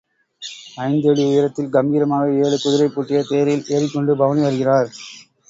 [0.85, 4.91] ஐந்து அடி உயரத்தில் கம்பீரமாக ஏழு குதிரை பூட்டிய தேரில் ஏறிக் கொண்டு பவனி வருகிறார்.